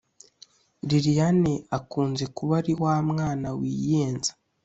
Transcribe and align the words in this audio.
Liliane 0.87 1.53
akunze 1.77 2.25
kuba 2.35 2.53
ari 2.61 2.73
wa 2.81 2.95
mwana 3.09 3.47
wiyenza 3.59 4.31